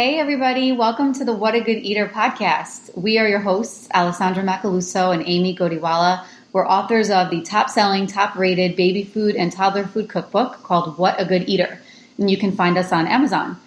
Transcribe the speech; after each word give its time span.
Hey, 0.00 0.18
everybody. 0.18 0.72
Welcome 0.72 1.12
to 1.12 1.26
the 1.26 1.34
What 1.34 1.54
a 1.54 1.60
Good 1.60 1.76
Eater 1.82 2.08
podcast. 2.08 2.96
We 2.96 3.18
are 3.18 3.28
your 3.28 3.40
hosts, 3.40 3.86
Alessandra 3.92 4.42
Macaluso 4.42 5.12
and 5.12 5.22
Amy 5.26 5.54
Godiwala. 5.54 6.24
We're 6.54 6.66
authors 6.66 7.10
of 7.10 7.28
the 7.28 7.42
top 7.42 7.68
selling, 7.68 8.06
top 8.06 8.34
rated 8.34 8.76
baby 8.76 9.04
food 9.04 9.36
and 9.36 9.52
toddler 9.52 9.84
food 9.84 10.08
cookbook 10.08 10.62
called 10.62 10.96
What 10.96 11.20
a 11.20 11.26
Good 11.26 11.50
Eater. 11.50 11.78
And 12.16 12.30
you 12.30 12.38
can 12.38 12.52
find 12.52 12.78
us 12.78 12.92
on 12.92 13.06
Amazon. 13.06 13.60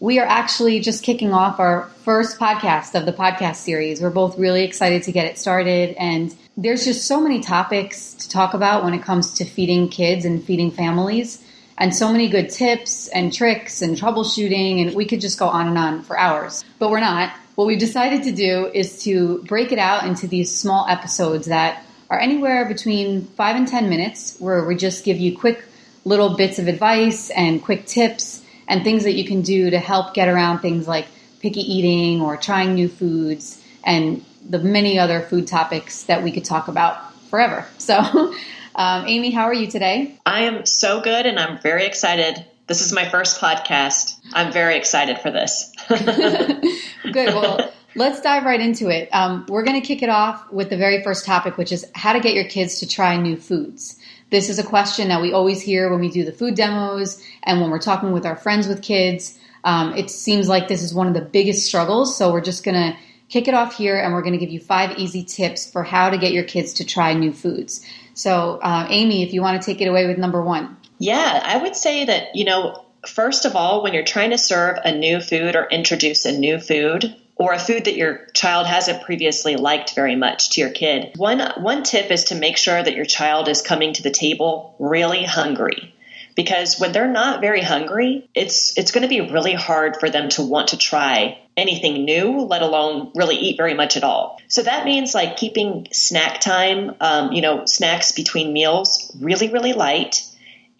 We 0.00 0.18
are 0.18 0.26
actually 0.26 0.80
just 0.80 1.04
kicking 1.04 1.32
off 1.32 1.60
our 1.60 1.84
first 2.02 2.40
podcast 2.40 2.98
of 2.98 3.06
the 3.06 3.12
podcast 3.12 3.58
series. 3.58 4.00
We're 4.00 4.10
both 4.10 4.36
really 4.36 4.64
excited 4.64 5.04
to 5.04 5.12
get 5.12 5.26
it 5.26 5.38
started. 5.38 5.94
And 5.96 6.34
there's 6.56 6.84
just 6.84 7.06
so 7.06 7.20
many 7.20 7.40
topics 7.40 8.14
to 8.14 8.28
talk 8.28 8.52
about 8.52 8.82
when 8.82 8.94
it 8.94 9.02
comes 9.04 9.32
to 9.34 9.44
feeding 9.44 9.88
kids 9.88 10.24
and 10.24 10.42
feeding 10.42 10.72
families 10.72 11.40
and 11.78 11.94
so 11.94 12.12
many 12.12 12.28
good 12.28 12.50
tips 12.50 13.08
and 13.08 13.32
tricks 13.32 13.80
and 13.82 13.96
troubleshooting, 13.96 14.82
and 14.82 14.94
we 14.94 15.06
could 15.06 15.20
just 15.20 15.38
go 15.38 15.46
on 15.48 15.68
and 15.68 15.78
on 15.78 16.02
for 16.02 16.18
hours. 16.18 16.64
But 16.78 16.90
we're 16.90 17.00
not. 17.00 17.32
What 17.54 17.66
we've 17.66 17.78
decided 17.78 18.24
to 18.24 18.32
do 18.32 18.70
is 18.74 19.02
to 19.04 19.42
break 19.44 19.72
it 19.72 19.78
out 19.78 20.04
into 20.04 20.26
these 20.26 20.54
small 20.54 20.86
episodes 20.88 21.46
that 21.46 21.84
are 22.10 22.18
anywhere 22.18 22.66
between 22.66 23.26
five 23.26 23.56
and 23.56 23.66
10 23.66 23.88
minutes, 23.88 24.36
where 24.38 24.64
we 24.64 24.74
just 24.74 25.04
give 25.04 25.18
you 25.18 25.36
quick 25.36 25.64
little 26.04 26.36
bits 26.36 26.58
of 26.58 26.66
advice 26.68 27.30
and 27.30 27.62
quick 27.62 27.86
tips 27.86 28.42
and 28.66 28.82
things 28.82 29.04
that 29.04 29.12
you 29.12 29.24
can 29.24 29.42
do 29.42 29.70
to 29.70 29.78
help 29.78 30.14
get 30.14 30.28
around 30.28 30.60
things 30.60 30.88
like 30.88 31.06
picky 31.40 31.60
eating 31.60 32.20
or 32.20 32.36
trying 32.36 32.74
new 32.74 32.88
foods 32.88 33.62
and 33.84 34.24
the 34.48 34.58
many 34.58 34.98
other 34.98 35.20
food 35.20 35.46
topics 35.46 36.04
that 36.04 36.22
we 36.22 36.32
could 36.32 36.44
talk 36.44 36.68
about 36.68 37.14
forever. 37.30 37.66
So, 37.78 38.34
um, 38.78 39.06
Amy, 39.08 39.32
how 39.32 39.42
are 39.42 39.54
you 39.54 39.66
today? 39.66 40.14
I 40.24 40.44
am 40.44 40.64
so 40.64 41.00
good 41.00 41.26
and 41.26 41.38
I'm 41.38 41.58
very 41.60 41.84
excited. 41.84 42.46
This 42.68 42.80
is 42.80 42.92
my 42.92 43.08
first 43.08 43.40
podcast. 43.40 44.14
I'm 44.32 44.52
very 44.52 44.76
excited 44.76 45.18
for 45.18 45.32
this. 45.32 45.72
good. 45.88 47.34
Well, 47.34 47.72
let's 47.96 48.20
dive 48.20 48.44
right 48.44 48.60
into 48.60 48.88
it. 48.88 49.08
Um, 49.12 49.46
we're 49.48 49.64
going 49.64 49.80
to 49.80 49.86
kick 49.86 50.04
it 50.04 50.08
off 50.08 50.52
with 50.52 50.70
the 50.70 50.76
very 50.76 51.02
first 51.02 51.26
topic, 51.26 51.58
which 51.58 51.72
is 51.72 51.90
how 51.96 52.12
to 52.12 52.20
get 52.20 52.34
your 52.34 52.44
kids 52.44 52.78
to 52.78 52.86
try 52.86 53.16
new 53.16 53.36
foods. 53.36 53.98
This 54.30 54.48
is 54.48 54.60
a 54.60 54.64
question 54.64 55.08
that 55.08 55.20
we 55.20 55.32
always 55.32 55.60
hear 55.60 55.90
when 55.90 55.98
we 55.98 56.08
do 56.08 56.24
the 56.24 56.32
food 56.32 56.54
demos 56.54 57.20
and 57.42 57.60
when 57.60 57.70
we're 57.70 57.80
talking 57.80 58.12
with 58.12 58.24
our 58.24 58.36
friends 58.36 58.68
with 58.68 58.80
kids. 58.80 59.36
Um, 59.64 59.92
it 59.96 60.08
seems 60.08 60.48
like 60.48 60.68
this 60.68 60.84
is 60.84 60.94
one 60.94 61.08
of 61.08 61.14
the 61.14 61.20
biggest 61.20 61.66
struggles. 61.66 62.16
So 62.16 62.30
we're 62.30 62.42
just 62.42 62.62
going 62.62 62.76
to 62.76 62.96
kick 63.28 63.48
it 63.48 63.54
off 63.54 63.76
here 63.76 63.98
and 63.98 64.12
we're 64.12 64.22
going 64.22 64.32
to 64.32 64.38
give 64.38 64.50
you 64.50 64.60
five 64.60 64.98
easy 64.98 65.24
tips 65.24 65.70
for 65.70 65.82
how 65.82 66.10
to 66.10 66.18
get 66.18 66.32
your 66.32 66.44
kids 66.44 66.74
to 66.74 66.84
try 66.84 67.12
new 67.12 67.32
foods. 67.32 67.84
So, 68.14 68.58
uh, 68.62 68.86
Amy, 68.88 69.22
if 69.22 69.32
you 69.32 69.42
want 69.42 69.60
to 69.60 69.66
take 69.66 69.80
it 69.80 69.86
away 69.86 70.06
with 70.06 70.18
number 70.18 70.42
one. 70.42 70.76
Yeah, 70.98 71.40
I 71.44 71.58
would 71.58 71.76
say 71.76 72.06
that, 72.06 72.34
you 72.34 72.44
know, 72.44 72.84
first 73.06 73.44
of 73.44 73.54
all, 73.54 73.82
when 73.82 73.94
you're 73.94 74.04
trying 74.04 74.30
to 74.30 74.38
serve 74.38 74.78
a 74.84 74.92
new 74.92 75.20
food 75.20 75.54
or 75.54 75.66
introduce 75.66 76.24
a 76.24 76.36
new 76.36 76.58
food, 76.58 77.14
or 77.38 77.52
a 77.52 77.58
food 77.58 77.84
that 77.84 77.96
your 77.96 78.26
child 78.34 78.66
hasn't 78.66 79.04
previously 79.04 79.56
liked 79.56 79.94
very 79.94 80.16
much 80.16 80.50
to 80.50 80.60
your 80.60 80.70
kid. 80.70 81.12
One 81.16 81.40
one 81.58 81.84
tip 81.84 82.10
is 82.10 82.24
to 82.24 82.34
make 82.34 82.56
sure 82.56 82.82
that 82.82 82.96
your 82.96 83.04
child 83.04 83.48
is 83.48 83.62
coming 83.62 83.92
to 83.94 84.02
the 84.02 84.10
table 84.10 84.74
really 84.78 85.22
hungry. 85.22 85.94
Because 86.34 86.78
when 86.78 86.92
they're 86.92 87.08
not 87.10 87.40
very 87.40 87.62
hungry, 87.62 88.28
it's 88.34 88.76
it's 88.76 88.90
going 88.90 89.02
to 89.02 89.08
be 89.08 89.20
really 89.20 89.54
hard 89.54 89.98
for 89.98 90.10
them 90.10 90.28
to 90.30 90.42
want 90.42 90.68
to 90.68 90.76
try 90.76 91.38
anything 91.58 92.04
new, 92.04 92.40
let 92.40 92.62
alone 92.62 93.10
really 93.14 93.36
eat 93.36 93.56
very 93.56 93.74
much 93.74 93.96
at 93.96 94.04
all. 94.04 94.40
So 94.48 94.62
that 94.62 94.84
means 94.84 95.14
like 95.14 95.36
keeping 95.36 95.88
snack 95.92 96.40
time, 96.40 96.94
um, 97.00 97.32
you 97.32 97.42
know, 97.42 97.64
snacks 97.66 98.12
between 98.12 98.52
meals 98.52 99.14
really, 99.20 99.50
really 99.50 99.72
light. 99.72 100.24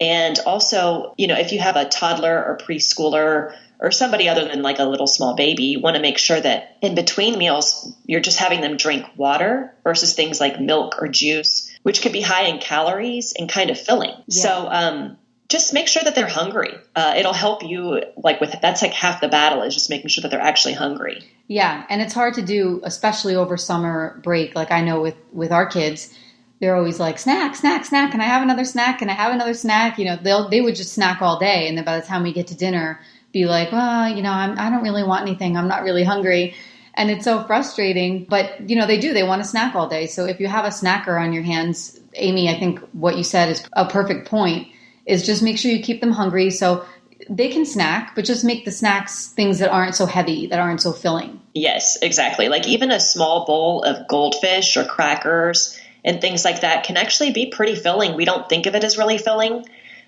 And 0.01 0.39
also, 0.45 1.13
you 1.17 1.27
know, 1.27 1.37
if 1.37 1.51
you 1.51 1.59
have 1.59 1.75
a 1.75 1.85
toddler 1.85 2.43
or 2.43 2.57
preschooler 2.57 3.55
or 3.79 3.91
somebody 3.91 4.27
other 4.27 4.45
than 4.47 4.61
like 4.61 4.79
a 4.79 4.83
little 4.83 5.07
small 5.07 5.35
baby, 5.35 5.63
you 5.65 5.79
want 5.79 5.95
to 5.95 6.01
make 6.01 6.17
sure 6.17 6.39
that 6.39 6.77
in 6.81 6.95
between 6.95 7.37
meals, 7.37 7.93
you're 8.05 8.21
just 8.21 8.39
having 8.39 8.61
them 8.61 8.77
drink 8.77 9.05
water 9.15 9.73
versus 9.83 10.13
things 10.13 10.39
like 10.39 10.59
milk 10.59 11.01
or 11.01 11.07
juice, 11.07 11.69
which 11.83 12.01
can 12.01 12.11
be 12.11 12.21
high 12.21 12.47
in 12.47 12.59
calories 12.59 13.33
and 13.37 13.49
kind 13.49 13.69
of 13.69 13.79
filling. 13.79 14.13
Yeah. 14.27 14.43
So, 14.43 14.67
um, 14.69 15.17
just 15.49 15.73
make 15.73 15.87
sure 15.87 16.03
that 16.03 16.13
they're 16.13 16.27
hungry. 16.27 16.75
Uh, 16.95 17.15
it'll 17.17 17.33
help 17.33 17.63
you 17.63 18.03
like 18.17 18.39
with 18.39 18.55
that's 18.61 18.83
like 18.83 18.93
half 18.93 19.19
the 19.19 19.27
battle 19.27 19.63
is 19.63 19.73
just 19.73 19.89
making 19.89 20.07
sure 20.07 20.21
that 20.21 20.29
they're 20.29 20.39
actually 20.39 20.75
hungry. 20.75 21.23
Yeah, 21.47 21.85
and 21.89 22.01
it's 22.01 22.13
hard 22.13 22.35
to 22.35 22.43
do, 22.43 22.79
especially 22.83 23.35
over 23.35 23.57
summer 23.57 24.19
break. 24.23 24.55
Like 24.55 24.71
I 24.71 24.81
know 24.81 25.01
with 25.01 25.15
with 25.33 25.51
our 25.51 25.65
kids, 25.65 26.13
they're 26.59 26.75
always 26.75 26.99
like 26.99 27.17
snack, 27.17 27.55
snack, 27.55 27.83
snack. 27.83 28.11
Can 28.11 28.21
I 28.21 28.25
have 28.25 28.43
another 28.43 28.63
snack? 28.63 28.99
Can 28.99 29.09
I 29.09 29.13
have 29.13 29.33
another 29.33 29.55
snack? 29.55 29.97
You 29.97 30.05
know, 30.05 30.17
they'll 30.21 30.47
they 30.49 30.61
would 30.61 30.75
just 30.75 30.93
snack 30.93 31.21
all 31.21 31.39
day, 31.39 31.67
and 31.67 31.75
then 31.75 31.83
by 31.83 31.99
the 31.99 32.05
time 32.05 32.21
we 32.21 32.31
get 32.31 32.45
to 32.47 32.55
dinner, 32.55 32.99
be 33.33 33.45
like, 33.45 33.71
well, 33.71 34.07
you 34.07 34.21
know, 34.21 34.31
I'm, 34.31 34.57
I 34.59 34.69
don't 34.69 34.83
really 34.83 35.03
want 35.03 35.23
anything. 35.23 35.57
I'm 35.57 35.67
not 35.67 35.83
really 35.83 36.03
hungry. 36.03 36.53
And 36.93 37.09
it's 37.09 37.23
so 37.23 37.43
frustrating, 37.45 38.25
but 38.25 38.69
you 38.69 38.75
know, 38.75 38.85
they 38.85 38.99
do, 38.99 39.13
they 39.13 39.23
want 39.23 39.41
to 39.41 39.47
snack 39.47 39.73
all 39.73 39.87
day. 39.87 40.05
So 40.05 40.25
if 40.25 40.39
you 40.39 40.47
have 40.47 40.65
a 40.65 40.69
snacker 40.69 41.19
on 41.19 41.31
your 41.31 41.43
hands, 41.43 41.97
Amy, 42.15 42.49
I 42.49 42.59
think 42.59 42.79
what 42.91 43.15
you 43.15 43.23
said 43.23 43.49
is 43.49 43.65
a 43.73 43.87
perfect 43.87 44.27
point 44.27 44.67
is 45.09 45.25
just 45.25 45.41
make 45.41 45.57
sure 45.57 45.71
you 45.71 45.81
keep 45.81 46.01
them 46.01 46.11
hungry 46.11 46.51
so 46.51 46.85
they 47.29 47.49
can 47.49 47.65
snack, 47.65 48.15
but 48.15 48.25
just 48.25 48.45
make 48.45 48.65
the 48.65 48.71
snacks 48.71 49.27
things 49.27 49.59
that 49.59 49.71
aren't 49.71 49.95
so 49.95 50.05
heavy, 50.05 50.47
that 50.47 50.59
aren't 50.59 50.81
so 50.81 50.93
filling. 50.93 51.41
Yes, 51.53 51.97
exactly. 52.01 52.49
Like 52.49 52.67
even 52.67 52.91
a 52.91 52.99
small 52.99 53.45
bowl 53.45 53.83
of 53.83 54.07
goldfish 54.07 54.77
or 54.77 54.85
crackers 54.85 55.79
and 56.03 56.21
things 56.21 56.45
like 56.45 56.61
that 56.61 56.85
can 56.85 56.97
actually 56.97 57.31
be 57.31 57.47
pretty 57.47 57.75
filling. 57.75 58.15
We 58.15 58.25
don't 58.25 58.47
think 58.47 58.65
of 58.65 58.75
it 58.75 58.83
as 58.83 58.97
really 58.97 59.17
filling, 59.17 59.65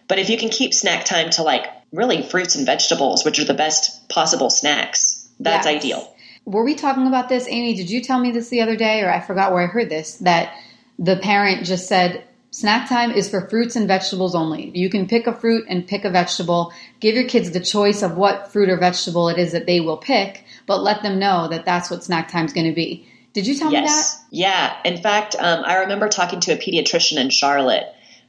but 0.07 0.19
if 0.19 0.29
you 0.29 0.37
can 0.37 0.49
keep 0.49 0.73
snack 0.73 1.05
time 1.05 1.29
to 1.31 1.43
like 1.43 1.65
really 1.91 2.21
fruits 2.21 2.55
and 2.55 2.65
vegetables, 2.65 3.25
which 3.25 3.39
are 3.39 3.45
the 3.45 3.53
best 3.53 4.07
possible 4.09 4.49
snacks, 4.49 5.27
that's 5.39 5.65
yes. 5.65 5.75
ideal. 5.75 6.15
Were 6.45 6.63
we 6.63 6.75
talking 6.75 7.07
about 7.07 7.29
this, 7.29 7.47
Amy? 7.47 7.75
Did 7.75 7.89
you 7.89 8.01
tell 8.01 8.19
me 8.19 8.31
this 8.31 8.49
the 8.49 8.61
other 8.61 8.75
day, 8.75 9.01
or 9.01 9.11
I 9.11 9.19
forgot 9.19 9.51
where 9.51 9.63
I 9.63 9.67
heard 9.67 9.89
this? 9.89 10.15
That 10.15 10.53
the 10.97 11.17
parent 11.17 11.65
just 11.65 11.87
said, 11.87 12.23
Snack 12.53 12.89
time 12.89 13.11
is 13.11 13.29
for 13.29 13.47
fruits 13.47 13.77
and 13.77 13.87
vegetables 13.87 14.35
only. 14.35 14.77
You 14.77 14.89
can 14.89 15.07
pick 15.07 15.25
a 15.25 15.33
fruit 15.33 15.65
and 15.69 15.87
pick 15.87 16.03
a 16.03 16.09
vegetable. 16.09 16.73
Give 16.99 17.15
your 17.15 17.23
kids 17.23 17.51
the 17.51 17.61
choice 17.61 18.01
of 18.01 18.17
what 18.17 18.51
fruit 18.51 18.67
or 18.67 18.75
vegetable 18.75 19.29
it 19.29 19.37
is 19.37 19.53
that 19.53 19.65
they 19.65 19.79
will 19.79 19.95
pick, 19.95 20.43
but 20.67 20.83
let 20.83 21.01
them 21.01 21.17
know 21.17 21.47
that 21.47 21.63
that's 21.63 21.89
what 21.89 22.03
snack 22.03 22.29
time 22.29 22.45
is 22.45 22.51
going 22.51 22.67
to 22.67 22.75
be. 22.75 23.07
Did 23.31 23.47
you 23.47 23.55
tell 23.55 23.71
yes. 23.71 23.83
me 23.83 24.37
that? 24.37 24.37
Yeah. 24.37 24.77
In 24.83 25.01
fact, 25.01 25.37
um, 25.39 25.63
I 25.65 25.77
remember 25.77 26.09
talking 26.09 26.41
to 26.41 26.51
a 26.51 26.57
pediatrician 26.57 27.17
in 27.21 27.29
Charlotte 27.29 27.85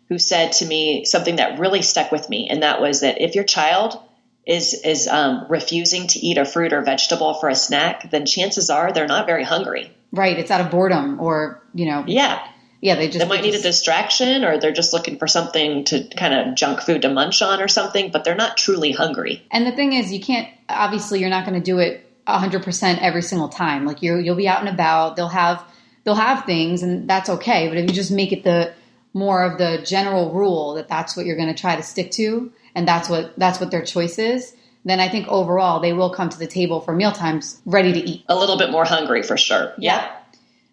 who 0.08 0.20
said 0.20 0.52
to 0.52 0.66
me 0.66 1.04
something 1.04 1.36
that 1.36 1.58
really 1.58 1.82
stuck 1.82 2.12
with 2.12 2.28
me, 2.30 2.48
and 2.48 2.62
that 2.62 2.80
was 2.80 3.00
that 3.00 3.20
if 3.20 3.34
your 3.34 3.44
child 3.44 4.00
is 4.46 4.74
is 4.84 5.08
um, 5.08 5.46
refusing 5.48 6.06
to 6.06 6.20
eat 6.20 6.38
a 6.38 6.44
fruit 6.44 6.72
or 6.72 6.82
vegetable 6.82 7.34
for 7.34 7.48
a 7.48 7.56
snack, 7.56 8.08
then 8.12 8.24
chances 8.26 8.70
are 8.70 8.92
they're 8.92 9.08
not 9.08 9.26
very 9.26 9.42
hungry. 9.42 9.90
Right. 10.12 10.38
It's 10.38 10.52
out 10.52 10.60
of 10.60 10.70
boredom, 10.70 11.18
or 11.18 11.60
you 11.74 11.86
know. 11.86 12.04
Yeah 12.06 12.46
yeah, 12.82 12.96
they 12.96 13.06
just 13.06 13.20
they 13.20 13.28
might 13.28 13.42
they 13.42 13.52
need 13.52 13.58
a 13.58 13.62
distraction 13.62 14.44
or 14.44 14.58
they're 14.58 14.72
just 14.72 14.92
looking 14.92 15.16
for 15.16 15.28
something 15.28 15.84
to 15.84 16.02
kind 16.16 16.34
of 16.34 16.56
junk 16.56 16.80
food 16.80 17.02
to 17.02 17.08
munch 17.08 17.40
on 17.40 17.62
or 17.62 17.68
something, 17.68 18.10
but 18.10 18.24
they're 18.24 18.34
not 18.34 18.56
truly 18.56 18.90
hungry. 18.90 19.46
And 19.52 19.64
the 19.64 19.70
thing 19.70 19.92
is, 19.92 20.12
you 20.12 20.20
can't 20.20 20.48
obviously 20.68 21.20
you're 21.20 21.30
not 21.30 21.46
going 21.46 21.58
to 21.58 21.64
do 21.64 21.78
it 21.78 22.04
100% 22.26 22.98
every 23.00 23.22
single 23.22 23.48
time. 23.48 23.86
Like 23.86 24.02
you 24.02 24.16
you'll 24.16 24.34
be 24.34 24.48
out 24.48 24.58
and 24.58 24.68
about, 24.68 25.14
they'll 25.14 25.28
have 25.28 25.64
they'll 26.02 26.16
have 26.16 26.44
things 26.44 26.82
and 26.82 27.08
that's 27.08 27.30
okay, 27.30 27.68
but 27.68 27.78
if 27.78 27.88
you 27.88 27.94
just 27.94 28.10
make 28.10 28.32
it 28.32 28.42
the 28.42 28.74
more 29.14 29.44
of 29.44 29.58
the 29.58 29.80
general 29.86 30.32
rule 30.32 30.74
that 30.74 30.88
that's 30.88 31.16
what 31.16 31.24
you're 31.24 31.36
going 31.36 31.54
to 31.54 31.60
try 31.60 31.76
to 31.76 31.82
stick 31.84 32.10
to 32.12 32.50
and 32.74 32.88
that's 32.88 33.08
what 33.08 33.38
that's 33.38 33.60
what 33.60 33.70
their 33.70 33.84
choice 33.84 34.18
is, 34.18 34.56
then 34.84 34.98
I 34.98 35.08
think 35.08 35.28
overall 35.28 35.78
they 35.78 35.92
will 35.92 36.10
come 36.10 36.30
to 36.30 36.38
the 36.38 36.48
table 36.48 36.80
for 36.80 36.92
meal 36.92 37.12
times 37.12 37.60
ready 37.64 37.92
to 37.92 38.00
eat. 38.00 38.24
A 38.28 38.34
little 38.34 38.58
bit 38.58 38.72
more 38.72 38.84
hungry 38.84 39.22
for 39.22 39.36
sure. 39.36 39.72
Yeah. 39.78 40.02
yeah. 40.02 40.16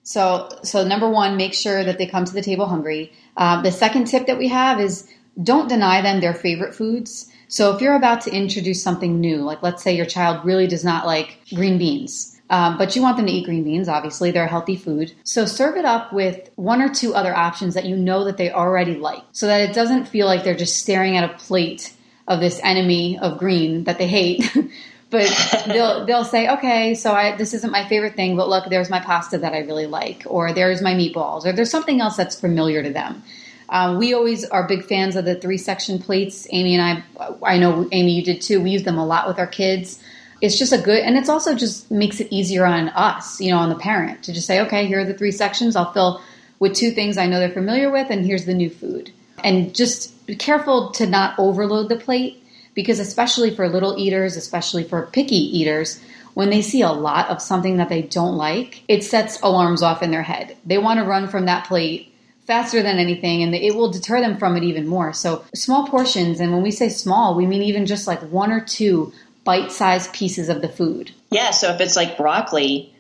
So, 0.10 0.50
so 0.64 0.84
number 0.84 1.08
one, 1.08 1.38
make 1.38 1.54
sure 1.54 1.84
that 1.84 2.00
they 2.00 2.08
come 2.08 2.26
to 2.26 2.34
the 2.34 2.42
table 2.42 2.66
hungry. 2.66 3.14
Uh, 3.38 3.62
the 3.62 3.72
second 3.72 4.06
tip 4.06 4.26
that 4.26 4.40
we 4.40 4.48
have 4.48 4.80
is 4.80 5.08
don't 5.44 5.70
deny 5.70 6.02
them 6.02 6.20
their 6.20 6.34
favorite 6.34 6.74
foods. 6.74 7.32
So, 7.48 7.76
if 7.76 7.80
you're 7.80 7.96
about 7.96 8.22
to 8.22 8.32
introduce 8.32 8.82
something 8.82 9.20
new, 9.22 9.44
like 9.44 9.62
let's 9.62 9.84
say 9.84 9.96
your 9.96 10.08
child 10.08 10.44
really 10.44 10.66
does 10.66 10.84
not 10.84 11.06
like 11.06 11.38
green 11.54 11.78
beans, 11.78 12.42
um, 12.50 12.76
but 12.76 12.96
you 12.96 13.04
want 13.04 13.18
them 13.18 13.28
to 13.28 13.32
eat 13.32 13.46
green 13.46 13.64
beans, 13.64 13.88
obviously, 13.88 14.32
they're 14.32 14.46
a 14.46 14.50
healthy 14.50 14.76
food. 14.76 15.14
So, 15.26 15.46
serve 15.46 15.78
it 15.78 15.86
up 15.86 16.12
with 16.12 16.50
one 16.56 16.82
or 16.82 16.92
two 16.92 17.14
other 17.14 17.36
options 17.36 17.76
that 17.76 17.86
you 17.86 17.96
know 17.96 18.24
that 18.24 18.38
they 18.38 18.52
already 18.52 18.96
like 18.96 19.22
so 19.32 19.46
that 19.46 19.62
it 19.62 19.76
doesn't 19.76 20.08
feel 20.08 20.26
like 20.26 20.44
they're 20.44 20.56
just 20.56 20.78
staring 20.78 21.18
at 21.18 21.30
a 21.30 21.38
plate 21.38 21.94
of 22.28 22.40
this 22.40 22.60
enemy 22.64 23.20
of 23.20 23.38
green 23.38 23.84
that 23.84 24.00
they 24.00 24.08
hate. 24.08 24.58
but 25.10 25.64
they'll 25.68 26.06
they'll 26.06 26.26
say, 26.26 26.50
okay, 26.50 26.96
so 26.96 27.14
I, 27.14 27.36
this 27.36 27.54
isn't 27.54 27.72
my 27.72 27.88
favorite 27.88 28.16
thing, 28.16 28.36
but 28.36 28.50
look, 28.50 28.70
there's 28.70 28.90
my 28.90 29.00
pasta 29.00 29.38
that 29.40 29.54
I 29.54 29.60
really 29.60 29.88
like, 29.88 30.24
or 30.26 30.54
there's 30.54 30.82
my 30.82 30.94
meatballs, 30.94 31.46
or 31.46 31.52
there's 31.52 31.72
something 31.72 32.02
else 32.02 32.16
that's 32.16 32.40
familiar 32.40 32.84
to 32.84 32.90
them. 32.90 33.24
Um, 33.70 33.98
we 34.00 34.14
always 34.14 34.46
are 34.46 34.68
big 34.68 34.84
fans 34.86 35.16
of 35.16 35.26
the 35.26 35.36
three 35.36 35.58
section 35.58 36.00
plates. 36.00 36.48
Amy 36.52 36.76
and 36.76 37.04
I, 37.20 37.34
I 37.44 37.58
know 37.58 37.88
Amy, 37.92 38.14
you 38.14 38.24
did 38.24 38.42
too. 38.42 38.62
We 38.62 38.72
use 38.72 38.84
them 38.84 38.98
a 38.98 39.06
lot 39.06 39.28
with 39.28 39.38
our 39.38 39.48
kids. 39.48 40.02
It's 40.42 40.58
just 40.58 40.74
a 40.74 40.78
good, 40.78 41.04
and 41.04 41.18
it's 41.18 41.30
also 41.30 41.54
just 41.54 41.92
makes 41.92 42.20
it 42.20 42.30
easier 42.32 42.66
on 42.66 42.90
us, 42.90 43.42
you 43.42 43.52
know, 43.52 43.58
on 43.58 43.70
the 43.70 43.76
parent 43.76 44.24
to 44.24 44.34
just 44.34 44.48
say, 44.48 44.62
okay, 44.62 44.88
here 44.88 45.02
are 45.02 45.06
the 45.06 45.14
three 45.14 45.32
sections. 45.32 45.76
I'll 45.76 45.92
fill 45.92 46.22
with 46.60 46.74
two 46.74 46.92
things 46.92 47.18
I 47.18 47.28
know 47.28 47.40
they're 47.40 47.50
familiar 47.50 47.92
with, 47.92 48.10
and 48.10 48.26
here's 48.26 48.46
the 48.46 48.54
new 48.54 48.70
food. 48.70 49.12
And 49.44 49.76
just 49.76 50.26
be 50.26 50.36
careful 50.36 50.92
to 50.92 51.06
not 51.06 51.38
overload 51.38 51.90
the 51.90 51.98
plate 51.98 52.44
because 52.80 53.02
especially 53.02 53.54
for 53.54 53.68
little 53.68 54.00
eaters, 54.00 54.38
especially 54.38 54.86
for 54.86 55.08
picky 55.08 55.36
eaters, 55.36 56.02
when 56.34 56.50
they 56.50 56.62
see 56.62 56.82
a 56.82 56.94
lot 56.94 57.28
of 57.28 57.42
something 57.42 57.76
that 57.76 57.90
they 57.90 58.02
don't 58.02 58.38
like, 58.38 58.84
it 58.88 59.04
sets 59.04 59.38
alarms 59.42 59.84
off 59.84 60.02
in 60.02 60.12
their 60.12 60.24
head. 60.24 60.56
They 60.66 60.78
want 60.78 60.98
to 61.02 61.06
run 61.06 61.28
from 61.28 61.48
that 61.48 61.68
plate 61.68 62.14
faster 62.48 62.82
than 62.82 62.98
anything 62.98 63.44
and 63.44 63.54
it 63.54 63.76
will 63.76 63.92
deter 63.92 64.22
them 64.22 64.38
from 64.38 64.56
it 64.56 64.64
even 64.64 64.88
more. 64.88 65.12
So 65.12 65.44
small 65.54 65.90
portions, 65.90 66.40
and 66.40 66.54
when 66.54 66.64
we 66.64 66.72
say 66.72 66.88
small, 66.88 67.36
we 67.36 67.46
mean 67.46 67.64
even 67.64 67.86
just 67.86 68.08
like 68.08 68.22
one 68.22 68.50
or 68.50 68.62
two 68.62 69.12
bite-sized 69.44 70.14
pieces 70.14 70.48
of 70.48 70.62
the 70.62 70.70
food. 70.70 71.12
Yeah, 71.32 71.52
so 71.52 71.74
if 71.74 71.82
it's 71.82 71.98
like 71.98 72.16
broccoli, 72.16 72.94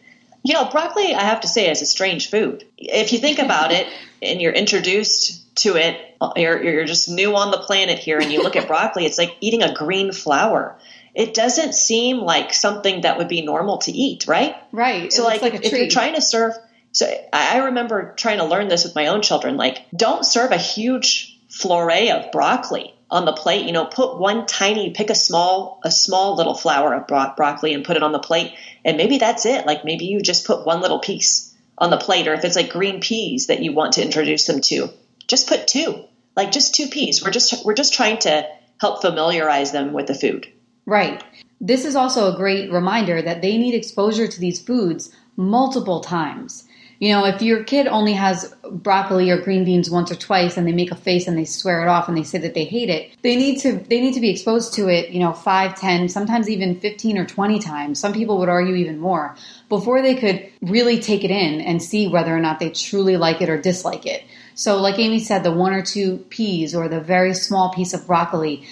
you 0.43 0.53
know, 0.55 0.69
broccoli 0.69 1.15
I 1.15 1.21
have 1.21 1.39
to 1.39 1.47
say 1.47 1.71
is 1.71 1.81
a 1.81 1.85
strange 1.85 2.29
food. 2.29 2.65
If 2.77 3.13
you 3.13 3.19
think 3.19 3.39
about 3.39 3.71
it 3.71 3.87
and 4.21 4.41
you're 4.41 4.51
introduced 4.51 5.48
to 5.59 5.75
it, 5.75 6.15
you're, 6.35 6.61
you're 6.63 6.85
just 6.85 7.09
new 7.09 7.35
on 7.35 7.51
the 7.51 7.57
planet 7.57 7.99
here 7.99 8.19
and 8.19 8.31
you 8.31 8.43
look 8.43 8.55
at 8.55 8.67
broccoli, 8.73 9.05
it's 9.05 9.17
like 9.17 9.35
eating 9.41 9.63
a 9.63 9.73
green 9.73 10.11
flower 10.11 10.77
it 11.15 11.33
doesn't 11.33 11.73
seem 11.73 12.19
like 12.19 12.53
something 12.53 13.01
that 13.01 13.17
would 13.17 13.27
be 13.27 13.41
normal 13.41 13.79
to 13.79 13.91
eat, 13.91 14.27
right? 14.27 14.55
Right. 14.71 15.11
So 15.11 15.23
like, 15.23 15.41
like 15.41 15.55
if 15.55 15.71
you're 15.73 15.89
trying 15.89 16.15
to 16.15 16.21
serve 16.21 16.53
so 16.91 17.05
I 17.31 17.65
remember 17.65 18.13
trying 18.15 18.39
to 18.39 18.45
learn 18.45 18.67
this 18.67 18.83
with 18.83 18.95
my 18.95 19.07
own 19.07 19.21
children 19.21 19.57
like 19.57 19.85
don't 19.95 20.25
serve 20.25 20.51
a 20.51 20.57
huge 20.57 21.37
flurry 21.49 22.09
of 22.09 22.31
broccoli 22.31 22.95
on 23.11 23.25
the 23.25 23.33
plate, 23.33 23.65
you 23.65 23.71
know, 23.71 23.85
put 23.85 24.19
one 24.19 24.45
tiny 24.45 24.91
pick 24.91 25.09
a 25.09 25.15
small 25.15 25.79
a 25.83 25.91
small 25.91 26.35
little 26.35 26.55
flower 26.55 26.93
of 26.93 27.07
bro- 27.07 27.33
broccoli 27.35 27.73
and 27.73 27.85
put 27.85 27.97
it 27.97 28.03
on 28.03 28.11
the 28.11 28.19
plate 28.19 28.53
and 28.83 28.97
maybe 28.97 29.17
that's 29.17 29.45
it. 29.45 29.65
Like 29.65 29.85
maybe 29.85 30.05
you 30.05 30.21
just 30.21 30.47
put 30.47 30.65
one 30.65 30.81
little 30.81 30.99
piece 30.99 31.55
on 31.77 31.89
the 31.89 31.97
plate 31.97 32.27
or 32.27 32.33
if 32.33 32.43
it's 32.43 32.55
like 32.55 32.71
green 32.71 33.01
peas 33.01 33.47
that 33.47 33.61
you 33.61 33.73
want 33.73 33.93
to 33.93 34.03
introduce 34.03 34.45
them 34.45 34.61
to, 34.61 34.89
just 35.29 35.47
put 35.47 35.67
two. 35.67 36.03
Like 36.35 36.51
just 36.51 36.75
two 36.75 36.87
peas. 36.87 37.23
We're 37.23 37.31
just 37.31 37.65
we're 37.65 37.73
just 37.73 37.93
trying 37.93 38.17
to 38.19 38.45
help 38.81 39.01
familiarize 39.01 39.71
them 39.71 39.93
with 39.93 40.07
the 40.07 40.15
food. 40.15 40.47
Right. 40.85 41.23
This 41.61 41.85
is 41.85 41.95
also 41.95 42.33
a 42.33 42.37
great 42.37 42.71
reminder 42.71 43.21
that 43.21 43.41
they 43.41 43.57
need 43.57 43.75
exposure 43.75 44.27
to 44.27 44.39
these 44.39 44.61
foods 44.61 45.13
multiple 45.35 46.01
times. 46.01 46.65
You 46.99 47.13
know, 47.13 47.25
if 47.25 47.41
your 47.41 47.63
kid 47.63 47.87
only 47.87 48.11
has 48.13 48.53
broccoli 48.69 49.29
or 49.29 49.39
green 49.41 49.63
beans 49.63 49.89
once 49.89 50.11
or 50.11 50.15
twice 50.15 50.57
and 50.57 50.67
they 50.67 50.73
make 50.73 50.91
a 50.91 50.95
face 50.95 51.27
and 51.27 51.37
they 51.37 51.45
swear 51.45 51.81
it 51.81 51.87
off 51.87 52.09
and 52.09 52.17
they 52.17 52.23
say 52.23 52.39
that 52.39 52.53
they 52.53 52.65
hate 52.65 52.89
it, 52.89 53.11
they 53.21 53.37
need 53.37 53.59
to 53.61 53.73
they 53.73 54.01
need 54.01 54.13
to 54.15 54.19
be 54.19 54.29
exposed 54.29 54.73
to 54.73 54.89
it, 54.89 55.09
you 55.09 55.19
know, 55.19 55.31
5, 55.31 55.79
10, 55.79 56.09
sometimes 56.09 56.49
even 56.49 56.79
15 56.79 57.17
or 57.17 57.25
20 57.25 57.59
times. 57.59 57.99
Some 57.99 58.11
people 58.11 58.37
would 58.39 58.49
argue 58.49 58.75
even 58.75 58.99
more 58.99 59.35
before 59.69 60.01
they 60.01 60.15
could 60.15 60.49
really 60.61 60.99
take 60.99 61.23
it 61.23 61.31
in 61.31 61.61
and 61.61 61.81
see 61.81 62.09
whether 62.09 62.35
or 62.35 62.41
not 62.41 62.59
they 62.59 62.69
truly 62.69 63.15
like 63.15 63.41
it 63.41 63.49
or 63.49 63.61
dislike 63.61 64.05
it. 64.05 64.23
So 64.59 64.75
like 64.81 64.99
Amy 64.99 65.19
said, 65.19 65.43
the 65.43 65.53
one 65.53 65.71
or 65.71 65.81
two 65.81 66.17
peas 66.29 66.75
or 66.75 66.89
the 66.89 66.99
very 66.99 67.33
small 67.33 67.71
piece 67.71 67.93
of 67.93 68.05
broccoli, 68.05 68.67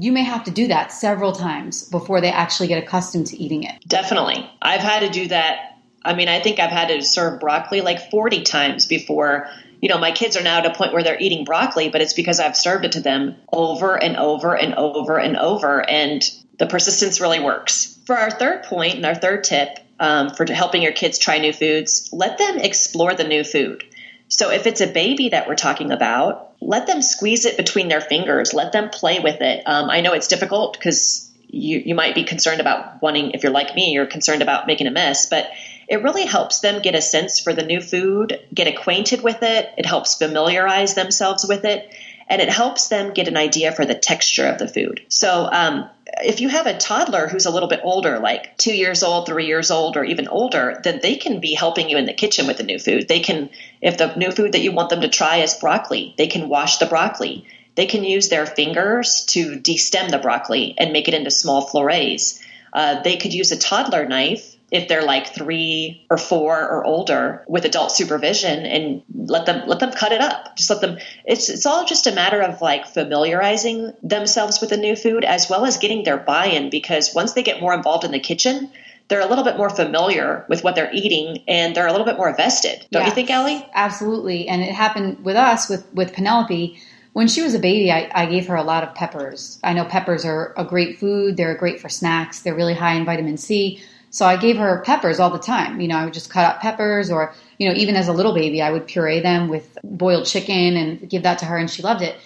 you 0.00 0.10
may 0.10 0.22
have 0.22 0.44
to 0.44 0.50
do 0.50 0.68
that 0.68 0.90
several 0.90 1.32
times 1.32 1.82
before 1.82 2.22
they 2.22 2.30
actually 2.30 2.68
get 2.68 2.82
accustomed 2.82 3.26
to 3.26 3.36
eating 3.36 3.64
it. 3.64 3.74
Definitely. 3.86 4.50
I've 4.62 4.80
had 4.80 5.00
to 5.00 5.10
do 5.10 5.28
that. 5.28 5.80
I 6.02 6.14
mean, 6.14 6.28
I 6.30 6.40
think 6.40 6.58
I've 6.58 6.70
had 6.70 6.88
to 6.88 7.02
serve 7.02 7.40
broccoli 7.40 7.82
like 7.82 8.10
40 8.10 8.42
times 8.44 8.86
before. 8.86 9.46
You 9.82 9.90
know, 9.90 9.98
my 9.98 10.12
kids 10.12 10.34
are 10.34 10.42
now 10.42 10.60
at 10.60 10.66
a 10.66 10.72
point 10.72 10.94
where 10.94 11.02
they're 11.02 11.20
eating 11.20 11.44
broccoli, 11.44 11.90
but 11.90 12.00
it's 12.00 12.14
because 12.14 12.40
I've 12.40 12.56
served 12.56 12.86
it 12.86 12.92
to 12.92 13.00
them 13.00 13.36
over 13.52 14.02
and 14.02 14.16
over 14.16 14.56
and 14.56 14.74
over 14.76 15.18
and 15.18 15.36
over. 15.36 15.86
And 15.90 16.22
the 16.58 16.66
persistence 16.66 17.20
really 17.20 17.40
works. 17.40 17.98
For 18.06 18.16
our 18.16 18.30
third 18.30 18.62
point 18.62 18.94
and 18.94 19.04
our 19.04 19.14
third 19.14 19.44
tip 19.44 19.78
um, 20.00 20.30
for 20.30 20.50
helping 20.50 20.80
your 20.80 20.92
kids 20.92 21.18
try 21.18 21.36
new 21.36 21.52
foods, 21.52 22.08
let 22.14 22.38
them 22.38 22.56
explore 22.56 23.12
the 23.12 23.24
new 23.24 23.44
food. 23.44 23.84
So 24.28 24.50
if 24.50 24.66
it's 24.66 24.80
a 24.80 24.86
baby 24.86 25.30
that 25.30 25.48
we're 25.48 25.56
talking 25.56 25.90
about, 25.90 26.52
let 26.60 26.86
them 26.86 27.02
squeeze 27.02 27.44
it 27.44 27.56
between 27.56 27.88
their 27.88 28.00
fingers. 28.00 28.52
Let 28.52 28.72
them 28.72 28.90
play 28.90 29.20
with 29.20 29.40
it. 29.40 29.62
Um, 29.66 29.90
I 29.90 30.00
know 30.00 30.12
it's 30.12 30.28
difficult 30.28 30.74
because 30.74 31.30
you, 31.48 31.82
you 31.84 31.94
might 31.94 32.14
be 32.14 32.24
concerned 32.24 32.60
about 32.60 33.00
wanting, 33.00 33.30
if 33.30 33.42
you're 33.42 33.52
like 33.52 33.74
me, 33.74 33.92
you're 33.92 34.06
concerned 34.06 34.42
about 34.42 34.66
making 34.66 34.86
a 34.86 34.90
mess, 34.90 35.26
but 35.26 35.48
it 35.88 36.02
really 36.02 36.26
helps 36.26 36.60
them 36.60 36.82
get 36.82 36.94
a 36.94 37.00
sense 37.00 37.40
for 37.40 37.54
the 37.54 37.62
new 37.62 37.80
food, 37.80 38.38
get 38.52 38.66
acquainted 38.66 39.22
with 39.22 39.42
it. 39.42 39.72
It 39.78 39.86
helps 39.86 40.16
familiarize 40.16 40.94
themselves 40.94 41.46
with 41.48 41.64
it 41.64 41.94
and 42.28 42.42
it 42.42 42.50
helps 42.50 42.88
them 42.88 43.14
get 43.14 43.28
an 43.28 43.38
idea 43.38 43.72
for 43.72 43.86
the 43.86 43.94
texture 43.94 44.46
of 44.46 44.58
the 44.58 44.68
food. 44.68 45.00
So, 45.08 45.48
um, 45.50 45.88
if 46.22 46.40
you 46.40 46.48
have 46.48 46.66
a 46.66 46.76
toddler 46.76 47.28
who's 47.28 47.46
a 47.46 47.50
little 47.50 47.68
bit 47.68 47.80
older, 47.82 48.18
like 48.18 48.56
two 48.56 48.74
years 48.74 49.02
old, 49.02 49.26
three 49.26 49.46
years 49.46 49.70
old, 49.70 49.96
or 49.96 50.04
even 50.04 50.28
older, 50.28 50.80
then 50.82 51.00
they 51.02 51.16
can 51.16 51.40
be 51.40 51.54
helping 51.54 51.88
you 51.88 51.98
in 51.98 52.06
the 52.06 52.12
kitchen 52.12 52.46
with 52.46 52.56
the 52.56 52.62
new 52.62 52.78
food. 52.78 53.08
They 53.08 53.20
can, 53.20 53.50
if 53.80 53.98
the 53.98 54.14
new 54.16 54.30
food 54.30 54.52
that 54.52 54.62
you 54.62 54.72
want 54.72 54.90
them 54.90 55.02
to 55.02 55.08
try 55.08 55.38
is 55.38 55.54
broccoli, 55.54 56.14
they 56.16 56.26
can 56.26 56.48
wash 56.48 56.78
the 56.78 56.86
broccoli. 56.86 57.44
They 57.74 57.86
can 57.86 58.04
use 58.04 58.28
their 58.28 58.46
fingers 58.46 59.24
to 59.28 59.58
destem 59.60 60.10
the 60.10 60.18
broccoli 60.18 60.74
and 60.78 60.92
make 60.92 61.08
it 61.08 61.14
into 61.14 61.30
small 61.30 61.62
florets. 61.62 62.42
Uh, 62.72 63.02
they 63.02 63.16
could 63.16 63.32
use 63.32 63.52
a 63.52 63.58
toddler 63.58 64.06
knife 64.06 64.56
if 64.70 64.88
they're 64.88 65.04
like 65.04 65.34
three 65.34 66.06
or 66.10 66.18
four 66.18 66.60
or 66.60 66.84
older 66.84 67.44
with 67.48 67.64
adult 67.64 67.90
supervision 67.90 68.66
and 68.66 69.02
let 69.14 69.46
them 69.46 69.66
let 69.66 69.80
them 69.80 69.90
cut 69.92 70.12
it 70.12 70.20
up 70.20 70.56
just 70.56 70.70
let 70.70 70.80
them 70.80 70.98
it's 71.24 71.48
it's 71.48 71.66
all 71.66 71.84
just 71.84 72.06
a 72.06 72.12
matter 72.12 72.40
of 72.40 72.60
like 72.60 72.86
familiarizing 72.86 73.92
themselves 74.02 74.60
with 74.60 74.70
the 74.70 74.76
new 74.76 74.94
food 74.94 75.24
as 75.24 75.48
well 75.48 75.64
as 75.64 75.78
getting 75.78 76.04
their 76.04 76.18
buy-in 76.18 76.70
because 76.70 77.14
once 77.14 77.32
they 77.32 77.42
get 77.42 77.60
more 77.60 77.74
involved 77.74 78.04
in 78.04 78.10
the 78.10 78.20
kitchen 78.20 78.70
they're 79.08 79.20
a 79.20 79.26
little 79.26 79.44
bit 79.44 79.56
more 79.56 79.70
familiar 79.70 80.44
with 80.50 80.62
what 80.62 80.74
they're 80.74 80.92
eating 80.92 81.42
and 81.48 81.74
they're 81.74 81.86
a 81.86 81.92
little 81.92 82.06
bit 82.06 82.16
more 82.16 82.34
vested 82.36 82.86
don't 82.90 83.02
yes, 83.02 83.10
you 83.10 83.14
think 83.14 83.30
Ellie? 83.30 83.66
absolutely 83.74 84.48
and 84.48 84.62
it 84.62 84.72
happened 84.72 85.24
with 85.24 85.36
us 85.36 85.68
with 85.68 85.86
with 85.94 86.12
Penelope 86.12 86.78
when 87.14 87.26
she 87.26 87.42
was 87.42 87.52
a 87.52 87.58
baby, 87.58 87.90
I, 87.90 88.08
I, 88.14 88.26
gave 88.26 88.46
her 88.46 88.54
a 88.54 88.62
lot 88.62 88.84
of 88.84 88.94
peppers. 88.94 89.58
I 89.64 89.72
know 89.72 89.84
peppers 89.84 90.24
are 90.24 90.54
a 90.56 90.64
great 90.64 91.00
food. 91.00 91.36
They're 91.36 91.56
great 91.56 91.80
for 91.80 91.88
snacks. 91.88 92.42
They're 92.42 92.54
really 92.54 92.74
high 92.74 92.94
in 92.94 93.04
vitamin 93.04 93.38
C. 93.38 93.82
So 94.10 94.26
I 94.26 94.36
gave 94.36 94.56
her 94.56 94.82
peppers 94.84 95.20
all 95.20 95.30
the 95.30 95.38
time. 95.38 95.80
You 95.80 95.88
know, 95.88 95.96
I 95.96 96.04
would 96.04 96.14
just 96.14 96.30
cut 96.30 96.44
up 96.44 96.60
peppers 96.60 97.10
or, 97.10 97.34
you 97.58 97.68
know, 97.68 97.74
even 97.74 97.94
as 97.94 98.08
a 98.08 98.12
little 98.12 98.34
baby, 98.34 98.62
I 98.62 98.70
would 98.70 98.86
puree 98.86 99.20
them 99.20 99.48
with 99.48 99.76
boiled 99.84 100.26
chicken 100.26 100.76
and 100.76 101.08
give 101.08 101.22
that 101.24 101.38
to 101.40 101.44
her 101.44 101.56
and 101.56 101.70
she 101.70 101.82
loved 101.82 102.02
it. 102.02 102.16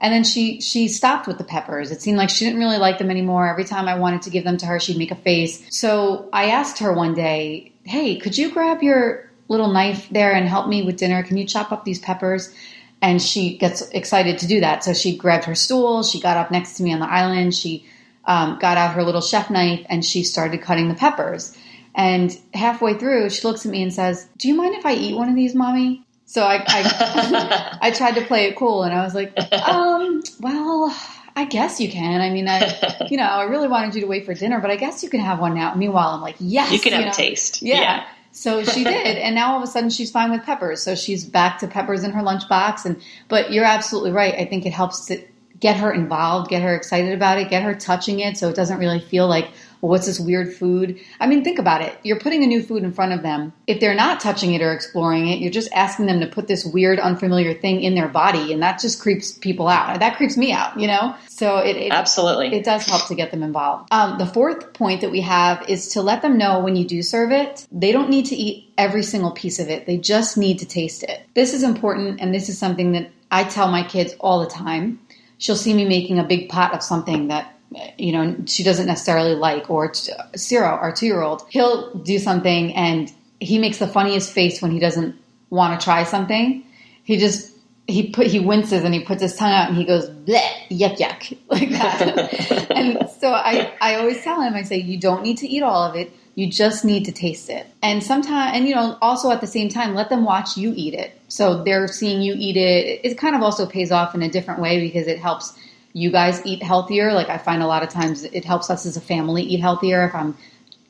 And 0.00 0.12
then 0.12 0.24
she 0.24 0.60
she 0.60 0.88
stopped 0.88 1.28
with 1.28 1.38
the 1.38 1.44
peppers. 1.44 1.92
It 1.92 2.02
seemed 2.02 2.18
like 2.18 2.28
she 2.28 2.44
didn't 2.44 2.58
really 2.58 2.78
like 2.78 2.98
them 2.98 3.10
anymore. 3.10 3.48
Every 3.48 3.64
time 3.64 3.86
I 3.86 3.98
wanted 3.98 4.22
to 4.22 4.30
give 4.30 4.42
them 4.42 4.56
to 4.58 4.66
her, 4.66 4.80
she'd 4.80 4.98
make 4.98 5.12
a 5.12 5.16
face. 5.16 5.64
So 5.70 6.28
I 6.32 6.46
asked 6.46 6.80
her 6.80 6.92
one 6.92 7.14
day, 7.14 7.72
"Hey, 7.84 8.16
could 8.16 8.36
you 8.36 8.50
grab 8.50 8.82
your 8.82 9.30
little 9.48 9.68
knife 9.72 10.08
there 10.10 10.32
and 10.32 10.48
help 10.48 10.66
me 10.66 10.82
with 10.82 10.96
dinner? 10.96 11.22
Can 11.22 11.36
you 11.36 11.44
chop 11.46 11.70
up 11.70 11.84
these 11.84 12.00
peppers?" 12.00 12.52
And 13.00 13.22
she 13.22 13.56
gets 13.58 13.82
excited 13.90 14.38
to 14.38 14.46
do 14.46 14.60
that. 14.60 14.82
So 14.82 14.92
she 14.92 15.16
grabbed 15.16 15.44
her 15.44 15.54
stool, 15.54 16.02
she 16.02 16.20
got 16.20 16.36
up 16.36 16.50
next 16.50 16.74
to 16.74 16.82
me 16.82 16.92
on 16.92 17.00
the 17.00 17.10
island, 17.10 17.54
she 17.54 17.84
um, 18.24 18.58
got 18.58 18.76
out 18.76 18.94
her 18.94 19.02
little 19.02 19.20
chef 19.20 19.50
knife 19.50 19.84
and 19.88 20.04
she 20.04 20.22
started 20.22 20.62
cutting 20.62 20.88
the 20.88 20.94
peppers. 20.94 21.56
And 21.94 22.36
halfway 22.54 22.94
through, 22.94 23.30
she 23.30 23.46
looks 23.46 23.66
at 23.66 23.72
me 23.72 23.82
and 23.82 23.92
says, 23.92 24.26
"Do 24.38 24.48
you 24.48 24.54
mind 24.54 24.74
if 24.74 24.86
I 24.86 24.94
eat 24.94 25.14
one 25.14 25.28
of 25.28 25.34
these, 25.34 25.54
mommy?" 25.54 26.06
So 26.24 26.42
I 26.42 26.64
I, 26.66 27.78
I 27.82 27.90
tried 27.90 28.14
to 28.14 28.22
play 28.22 28.46
it 28.46 28.56
cool, 28.56 28.82
and 28.82 28.94
I 28.94 29.04
was 29.04 29.14
like, 29.14 29.38
um, 29.52 30.22
"Well, 30.40 30.96
I 31.36 31.44
guess 31.44 31.80
you 31.80 31.90
can. 31.90 32.22
I 32.22 32.30
mean, 32.30 32.48
I 32.48 33.06
you 33.10 33.18
know, 33.18 33.24
I 33.24 33.44
really 33.44 33.68
wanted 33.68 33.94
you 33.94 34.00
to 34.00 34.06
wait 34.06 34.24
for 34.24 34.32
dinner, 34.32 34.58
but 34.60 34.70
I 34.70 34.76
guess 34.76 35.02
you 35.02 35.10
can 35.10 35.20
have 35.20 35.38
one 35.38 35.54
now." 35.54 35.74
Meanwhile, 35.74 36.08
I'm 36.08 36.22
like, 36.22 36.36
"Yes, 36.38 36.72
you 36.72 36.80
can 36.80 36.92
you 36.92 36.96
have 36.96 37.04
know? 37.06 37.10
a 37.10 37.14
taste." 37.14 37.60
Yeah. 37.60 37.80
yeah. 37.80 38.04
So 38.32 38.64
she 38.64 38.84
did, 38.84 39.18
and 39.18 39.34
now 39.34 39.52
all 39.52 39.58
of 39.58 39.62
a 39.62 39.66
sudden 39.66 39.90
she's 39.90 40.10
fine 40.10 40.30
with 40.30 40.42
peppers. 40.44 40.82
So 40.82 40.94
she's 40.94 41.24
back 41.24 41.58
to 41.58 41.68
peppers 41.68 42.02
in 42.02 42.12
her 42.12 42.22
lunchbox. 42.22 42.84
And 42.86 43.00
but 43.28 43.52
you're 43.52 43.64
absolutely 43.64 44.12
right. 44.12 44.34
I 44.34 44.46
think 44.46 44.66
it 44.66 44.72
helps 44.72 45.06
to 45.06 45.22
get 45.62 45.76
her 45.76 45.92
involved, 45.92 46.50
get 46.50 46.60
her 46.60 46.74
excited 46.74 47.14
about 47.14 47.38
it, 47.38 47.48
get 47.48 47.62
her 47.62 47.72
touching 47.72 48.18
it 48.18 48.36
so 48.36 48.48
it 48.48 48.56
doesn't 48.56 48.78
really 48.78 48.98
feel 48.98 49.28
like, 49.28 49.48
well, 49.80 49.90
what's 49.90 50.06
this 50.06 50.18
weird 50.18 50.52
food? 50.52 50.98
I 51.20 51.28
mean, 51.28 51.44
think 51.44 51.60
about 51.60 51.82
it. 51.82 51.96
You're 52.02 52.18
putting 52.18 52.42
a 52.42 52.48
new 52.48 52.62
food 52.62 52.82
in 52.82 52.92
front 52.92 53.12
of 53.12 53.22
them. 53.22 53.52
If 53.68 53.78
they're 53.78 53.94
not 53.94 54.18
touching 54.18 54.54
it 54.54 54.60
or 54.60 54.72
exploring 54.72 55.28
it, 55.28 55.38
you're 55.38 55.52
just 55.52 55.72
asking 55.72 56.06
them 56.06 56.20
to 56.20 56.26
put 56.26 56.48
this 56.48 56.64
weird, 56.64 56.98
unfamiliar 56.98 57.54
thing 57.54 57.80
in 57.80 57.94
their 57.94 58.08
body, 58.08 58.52
and 58.52 58.60
that 58.60 58.80
just 58.80 59.00
creeps 59.00 59.32
people 59.32 59.68
out. 59.68 60.00
That 60.00 60.16
creeps 60.16 60.36
me 60.36 60.52
out, 60.52 60.78
you 60.78 60.88
know? 60.88 61.14
So 61.28 61.58
it, 61.58 61.76
it 61.76 61.92
absolutely 61.92 62.52
it 62.54 62.64
does 62.64 62.84
help 62.84 63.06
to 63.06 63.14
get 63.14 63.30
them 63.30 63.44
involved. 63.44 63.88
Um, 63.92 64.18
the 64.18 64.26
fourth 64.26 64.72
point 64.72 65.00
that 65.02 65.12
we 65.12 65.20
have 65.20 65.68
is 65.68 65.90
to 65.90 66.02
let 66.02 66.22
them 66.22 66.38
know 66.38 66.58
when 66.58 66.74
you 66.74 66.84
do 66.84 67.02
serve 67.02 67.30
it, 67.30 67.68
they 67.70 67.92
don't 67.92 68.10
need 68.10 68.26
to 68.26 68.36
eat 68.36 68.72
every 68.76 69.04
single 69.04 69.30
piece 69.30 69.60
of 69.60 69.68
it. 69.68 69.86
They 69.86 69.96
just 69.96 70.36
need 70.36 70.58
to 70.58 70.66
taste 70.66 71.04
it. 71.04 71.22
This 71.34 71.54
is 71.54 71.62
important, 71.62 72.20
and 72.20 72.34
this 72.34 72.48
is 72.48 72.58
something 72.58 72.92
that 72.92 73.10
I 73.30 73.44
tell 73.44 73.70
my 73.70 73.82
kids 73.82 74.14
all 74.20 74.40
the 74.40 74.50
time 74.50 74.98
she'll 75.42 75.56
see 75.56 75.74
me 75.74 75.84
making 75.84 76.18
a 76.18 76.24
big 76.24 76.48
pot 76.48 76.72
of 76.74 76.82
something 76.82 77.28
that 77.28 77.54
you 77.98 78.12
know 78.12 78.36
she 78.46 78.62
doesn't 78.62 78.86
necessarily 78.86 79.34
like 79.34 79.70
or 79.70 79.92
Ciro 80.36 80.66
our 80.66 80.92
two 80.92 81.06
year 81.06 81.22
old 81.22 81.46
he'll 81.50 81.94
do 81.94 82.18
something 82.18 82.74
and 82.74 83.12
he 83.42 83.58
makes 83.58 83.78
the 83.78 83.88
funniest 83.88 84.32
face 84.32 84.62
when 84.62 84.70
he 84.70 84.78
doesn't 84.78 85.16
want 85.50 85.78
to 85.78 85.84
try 85.84 86.04
something. 86.04 86.64
He 87.04 87.18
just 87.18 87.52
he 87.88 88.10
put 88.10 88.28
he 88.28 88.38
winces 88.38 88.84
and 88.84 88.94
he 88.94 89.00
puts 89.00 89.20
his 89.20 89.34
tongue 89.34 89.52
out 89.52 89.68
and 89.68 89.76
he 89.76 89.84
goes 89.84 90.08
bleh, 90.08 90.40
yuck 90.70 90.96
yuck 90.96 91.36
like 91.48 91.70
that. 91.70 92.70
And 92.70 93.10
so 93.20 93.32
I 93.32 93.72
I 93.80 93.96
always 93.96 94.22
tell 94.22 94.40
him 94.40 94.54
I 94.54 94.62
say 94.62 94.76
you 94.78 94.98
don't 94.98 95.22
need 95.22 95.38
to 95.38 95.48
eat 95.48 95.62
all 95.62 95.82
of 95.82 95.96
it 95.96 96.12
you 96.34 96.50
just 96.50 96.84
need 96.84 97.04
to 97.04 97.12
taste 97.12 97.50
it. 97.50 97.66
And 97.82 98.02
sometimes, 98.02 98.56
and 98.56 98.66
you 98.66 98.74
know, 98.74 98.96
also 99.02 99.30
at 99.30 99.40
the 99.40 99.46
same 99.46 99.68
time, 99.68 99.94
let 99.94 100.08
them 100.08 100.24
watch 100.24 100.56
you 100.56 100.72
eat 100.74 100.94
it. 100.94 101.18
So 101.28 101.62
they're 101.62 101.88
seeing 101.88 102.22
you 102.22 102.34
eat 102.36 102.56
it. 102.56 103.00
It 103.04 103.18
kind 103.18 103.36
of 103.36 103.42
also 103.42 103.66
pays 103.66 103.92
off 103.92 104.14
in 104.14 104.22
a 104.22 104.30
different 104.30 104.60
way 104.60 104.80
because 104.80 105.06
it 105.06 105.18
helps 105.18 105.58
you 105.92 106.10
guys 106.10 106.44
eat 106.46 106.62
healthier. 106.62 107.12
Like 107.12 107.28
I 107.28 107.38
find 107.38 107.62
a 107.62 107.66
lot 107.66 107.82
of 107.82 107.90
times 107.90 108.24
it 108.24 108.44
helps 108.44 108.70
us 108.70 108.86
as 108.86 108.96
a 108.96 109.00
family 109.00 109.42
eat 109.42 109.60
healthier 109.60 110.04
if 110.04 110.14
I'm 110.14 110.36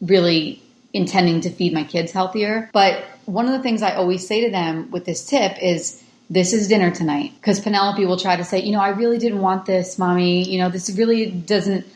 really 0.00 0.62
intending 0.92 1.40
to 1.40 1.50
feed 1.50 1.72
my 1.72 1.84
kids 1.84 2.12
healthier. 2.12 2.70
But 2.72 3.04
one 3.26 3.46
of 3.46 3.52
the 3.52 3.62
things 3.62 3.82
I 3.82 3.94
always 3.94 4.26
say 4.26 4.44
to 4.44 4.50
them 4.50 4.90
with 4.90 5.04
this 5.04 5.24
tip 5.26 5.56
is 5.60 6.02
this 6.30 6.52
is 6.52 6.68
dinner 6.68 6.90
tonight. 6.90 7.32
Because 7.40 7.60
Penelope 7.60 8.04
will 8.04 8.18
try 8.18 8.36
to 8.36 8.44
say, 8.44 8.60
you 8.60 8.72
know, 8.72 8.80
I 8.80 8.90
really 8.90 9.18
didn't 9.18 9.40
want 9.40 9.66
this, 9.66 9.98
mommy. 9.98 10.48
You 10.48 10.58
know, 10.58 10.68
this 10.68 10.90
really 10.90 11.30
doesn't, 11.30 11.86